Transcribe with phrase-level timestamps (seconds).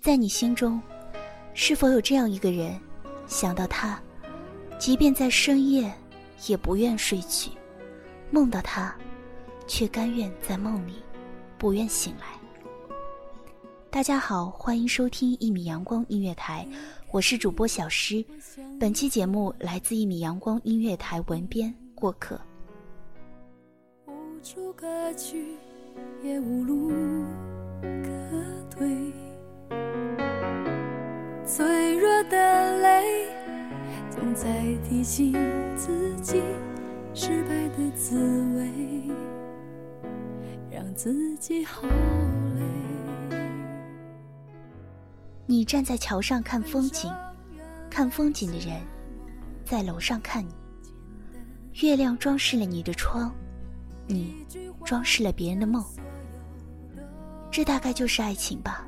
[0.00, 0.80] 在你心中，
[1.52, 2.74] 是否有这样一个人？
[3.26, 4.00] 想到他，
[4.78, 5.92] 即便在深夜，
[6.46, 7.50] 也不愿睡去；
[8.30, 8.96] 梦到他，
[9.66, 10.94] 却甘愿在梦里，
[11.58, 12.28] 不愿醒来。
[13.90, 16.66] 大家好，欢迎收听一米阳光音乐台，
[17.10, 18.24] 我是主播小诗。
[18.80, 22.40] 本期节目来自一米阳光音乐台文编过客。
[24.06, 25.56] 无处可去，
[26.24, 26.88] 也无路
[27.82, 29.09] 可退。
[31.52, 33.26] 脆弱的泪，
[34.08, 35.32] 总在提醒
[35.76, 36.40] 自己
[37.12, 38.16] 失败的滋
[38.54, 38.70] 味，
[40.70, 43.36] 让自己好累。
[45.44, 47.12] 你站在桥上看风景，
[47.90, 48.80] 看风景的人
[49.64, 50.54] 在楼上看你。
[51.82, 53.34] 月亮装饰了你的窗。
[54.06, 54.46] 你
[54.84, 55.84] 装饰了别人的梦，
[57.50, 58.86] 这大概就是爱情吧。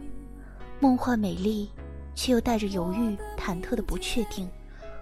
[0.79, 1.69] 梦幻美丽，
[2.15, 4.49] 却又带着犹豫、忐忑的不确定，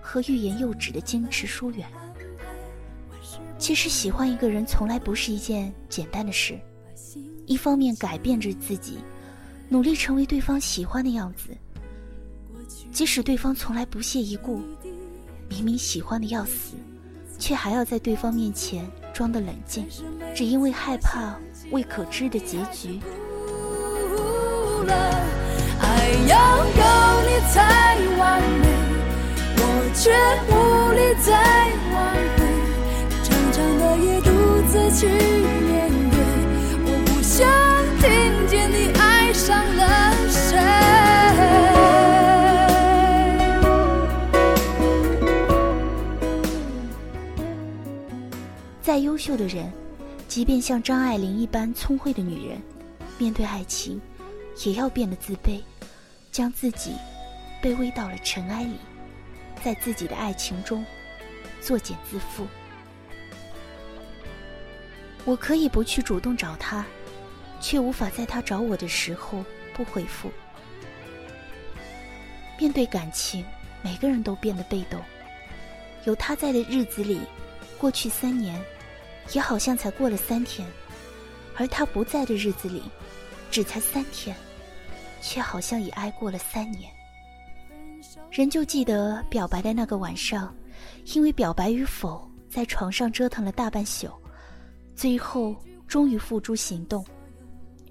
[0.01, 1.87] 和欲言又止的矜持疏远。
[3.59, 6.59] 其实喜欢一个人从来不是一件简单的事，
[7.47, 8.99] 一方面改变着自己，
[9.69, 11.57] 努力成为对方喜欢的样子，
[12.91, 14.63] 即使对方从来不屑一顾，
[15.49, 16.77] 明明喜欢的要死，
[17.39, 18.91] 却还要在对方面前。
[19.13, 19.87] 装的冷静，
[20.35, 21.37] 只因为害怕
[21.73, 23.01] 未可知的结局。
[25.81, 25.87] 爱
[26.29, 26.35] 要
[26.67, 26.83] 有
[27.27, 27.57] 你才
[28.19, 28.65] 完美，
[29.57, 29.63] 我
[29.95, 30.03] 却
[30.49, 30.53] 无
[30.93, 31.29] 力再
[31.93, 31.97] 挽
[32.37, 32.39] 回。
[33.23, 34.29] 长长的夜独
[34.69, 35.69] 自去面
[36.11, 36.15] 对，
[36.85, 37.39] 我不想
[38.01, 38.07] 听
[38.49, 39.81] 见你爱上了
[40.29, 40.39] 谁。
[48.83, 49.73] 再优秀的人，
[50.27, 52.61] 即便像张爱玲一般聪慧的女人，
[53.19, 54.01] 面对爱情，
[54.65, 55.61] 也要变得自卑，
[56.41, 56.95] 将自己
[57.63, 58.79] 卑微到了尘埃里，
[59.63, 60.83] 在自己的爱情中
[61.61, 62.47] 作茧自缚。
[65.27, 66.83] 我可以不去主动找他，
[67.61, 70.33] 却无法在他找我的时候不回复。
[72.59, 73.45] 面对感情，
[73.83, 74.99] 每个人都变得被动。
[76.07, 77.21] 有他在的日子里，
[77.77, 78.59] 过去三年。
[79.35, 80.67] 也好像才过了三天，
[81.55, 82.83] 而他不在的日子里，
[83.51, 84.35] 只才三天，
[85.21, 86.91] 却好像已挨过了三年。
[88.31, 90.55] 仍旧记得表白的那个晚上，
[91.13, 94.11] 因为表白与否，在床上折腾了大半宿，
[94.95, 95.55] 最后
[95.87, 97.05] 终于付诸行动。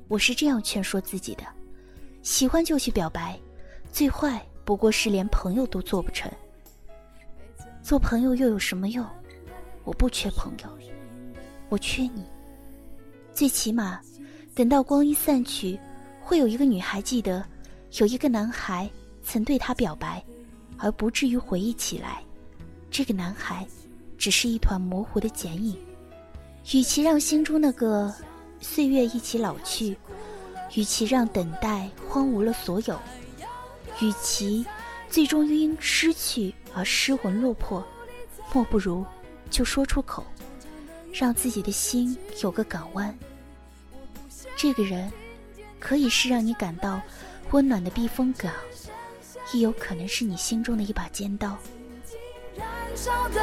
[0.08, 1.44] 我是这样劝说自己的：
[2.24, 3.40] 喜欢就去表白，
[3.92, 6.32] 最坏不过是连朋友都做不成。
[7.84, 9.06] 做朋友又有什么用？
[9.84, 10.70] 我不缺朋友。
[11.70, 12.26] 我缺你，
[13.32, 14.02] 最起码，
[14.56, 15.80] 等到光阴散去，
[16.30, 17.44] 会有一个女孩记得，
[17.94, 18.88] 有一个男孩
[19.24, 20.24] 曾对她表白，
[20.78, 22.24] 而不至于回忆起来，
[22.92, 23.68] 这个男孩，
[24.16, 25.76] 只是一团模糊的剪影。
[26.72, 28.14] 与其让心中那个
[28.62, 29.98] 岁月一起老去，
[30.76, 33.00] 与其让等待荒芜了所有，
[34.00, 34.64] 与其
[35.10, 37.84] 最终因失去而失魂落魄，
[38.54, 39.04] 莫不如
[39.50, 40.24] 就说出口。
[41.12, 43.18] 让自己的心有个港湾。
[44.56, 45.12] 这个人，
[45.80, 47.02] 可以是让你感到
[47.52, 48.52] 温暖的避风港，
[49.54, 51.58] 亦有可能是你心中的一把尖刀。
[52.56, 53.42] 燃烧的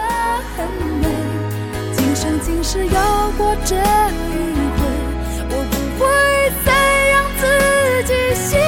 [0.56, 0.68] 很
[1.00, 1.08] 美，
[1.96, 3.82] 今生今世要过这一回，
[5.48, 6.06] 我不会
[6.64, 6.68] 再
[7.08, 7.42] 让自
[8.06, 8.58] 己心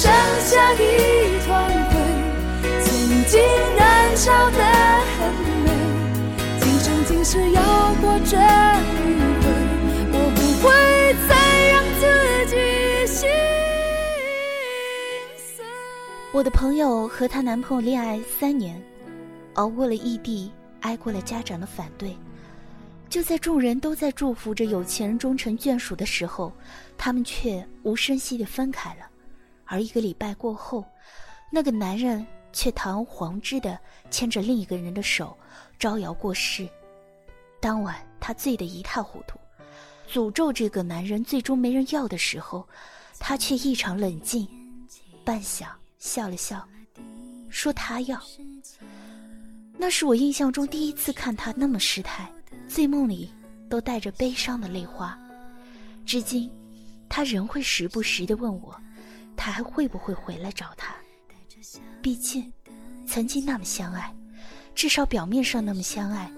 [0.00, 0.10] 剩
[0.40, 1.94] 下一团灰，
[2.82, 3.38] 曾经
[3.76, 4.58] 燃烧的
[5.18, 5.30] 很
[5.62, 5.68] 美，
[6.58, 7.60] 今生今世要
[8.00, 8.40] 过这一
[9.42, 9.44] 回，
[10.10, 10.72] 我不会
[11.28, 11.32] 再
[11.68, 12.02] 让自
[12.46, 12.56] 己
[13.06, 13.28] 心
[15.36, 15.62] 碎。
[16.32, 18.82] 我的朋友和她男朋友恋爱三年，
[19.56, 20.50] 熬过了异地，
[20.80, 22.16] 挨过了家长的反对。
[23.10, 26.50] 就在众人都在祝福着有钱人终成眷属的时候，
[26.96, 29.09] 他们却无声息地分开了。
[29.70, 30.84] 而一个礼拜过后，
[31.48, 33.78] 那个男人却堂而皇之的
[34.10, 35.36] 牵着另一个人的手，
[35.78, 36.68] 招摇过市。
[37.60, 39.38] 当晚，他醉得一塌糊涂，
[40.10, 42.68] 诅咒这个男人最终没人要的时候，
[43.20, 44.48] 他却异常冷静，
[45.24, 45.68] 半晌
[46.00, 46.66] 笑了笑，
[47.48, 48.20] 说他要。
[49.78, 52.28] 那是我印象中第一次看他那么失态。
[52.66, 53.30] 醉梦里
[53.68, 55.16] 都带着悲伤的泪花，
[56.04, 56.50] 至今，
[57.08, 58.74] 他仍会时不时的问我，
[59.40, 60.94] 他还会不会回来找他？
[62.02, 62.52] 毕竟，
[63.06, 64.14] 曾经那么相爱，
[64.74, 66.30] 至少表面上那么相爱，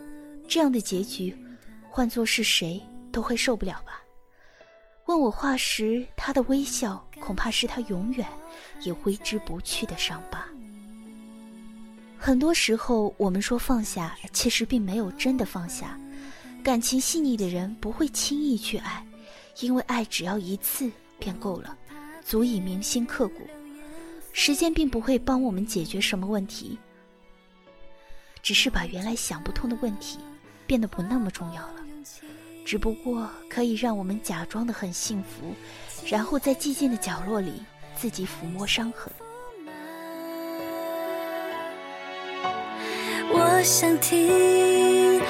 [0.47, 1.37] 这样的结局，
[1.91, 4.01] 换做是谁都会受不了吧？
[5.07, 8.25] 问我话时，他的微笑恐怕是他永远
[8.83, 10.47] 也挥之不去的伤疤。
[12.17, 15.99] 很多时候，我们说放下，其实并没有真的放下。
[16.63, 19.05] 感情细腻的人不会轻易去爱，
[19.59, 20.89] 因为爱只要一次
[21.19, 21.77] 便够了，
[22.25, 23.47] 足以铭心刻骨。
[24.33, 26.79] 时间并不会帮我们解决什么问题，
[28.43, 30.19] 只是把原来想不通的问题
[30.67, 31.75] 变得不那么重要了。
[32.65, 35.55] 只不过可以让我们假装的很幸福，
[36.07, 37.63] 然后在寂静的角落里
[37.95, 39.13] 自己抚摸伤痕。
[43.35, 45.21] 我想听。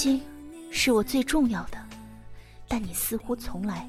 [0.00, 0.18] 心
[0.70, 1.76] 是我最重要的，
[2.66, 3.86] 但你似乎从来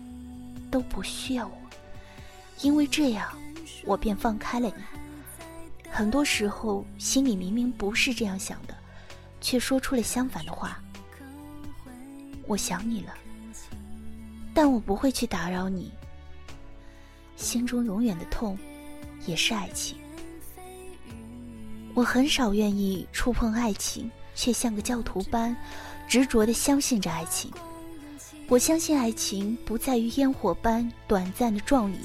[0.69, 1.58] 都不需要我，
[2.60, 3.31] 因为这样，
[3.86, 4.84] 我便放开了你。
[5.90, 8.75] 很多时候，心里明明不是这样想的。
[9.40, 10.84] 却说出了相反的话。
[12.46, 13.13] 我想你了，
[14.54, 15.94] 但我不会去打扰你。
[17.38, 18.60] 心中永远的痛，
[19.25, 19.98] 也是爱情。
[21.94, 25.56] 我很少愿意触碰爱情，却像个教徒般
[26.07, 27.51] 执着的相信着爱情。
[28.48, 31.98] 我相信爱情不在于烟火般短暂的壮丽，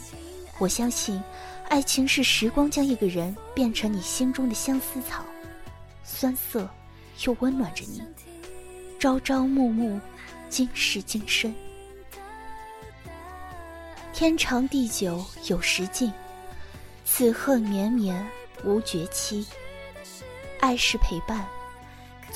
[0.58, 1.22] 我相信
[1.68, 5.24] 爱情是时光将一个人变成你心中的相思草，
[6.04, 6.68] 酸涩。
[7.24, 8.02] 又温暖着你，
[8.98, 9.98] 朝朝暮暮，
[10.50, 11.54] 今世今生。
[14.12, 16.12] 天长地久有时尽，
[17.06, 18.22] 此恨绵绵
[18.64, 19.46] 无绝期。
[20.60, 21.48] 爱是陪伴，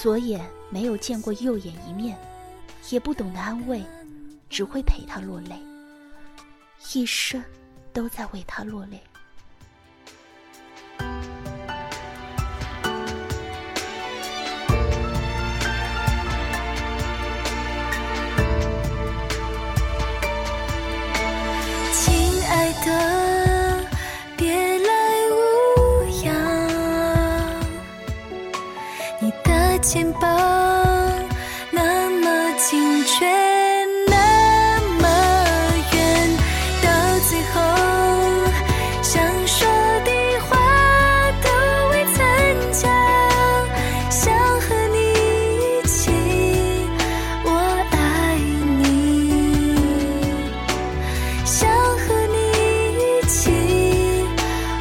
[0.01, 0.41] 左眼
[0.71, 2.17] 没有见过右眼一面，
[2.89, 3.85] 也不懂得安慰，
[4.49, 5.61] 只会陪他落泪，
[6.95, 7.45] 一生
[7.93, 8.99] 都在为他落泪。
[33.13, 33.27] 却
[34.07, 35.05] 那么
[35.93, 35.99] 远
[36.81, 36.87] 到
[37.29, 37.59] 最后
[39.03, 39.13] 想
[39.49, 39.59] 说
[40.05, 40.11] 的
[40.47, 40.51] 话
[41.43, 41.49] 都
[41.91, 42.17] 未曾
[42.73, 42.81] 讲
[44.09, 44.23] 想
[44.61, 44.97] 和你
[45.59, 45.99] 一起
[47.45, 47.49] 我
[47.91, 48.39] 爱
[48.79, 48.81] 你。
[51.45, 52.37] 想和你
[52.97, 53.51] 一起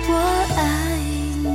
[0.07, 0.12] 我
[0.55, 0.59] 爱
[1.43, 1.48] 你。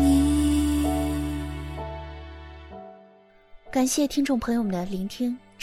[3.70, 5.43] 感谢听众朋友们的聆听。